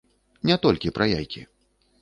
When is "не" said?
0.51-0.55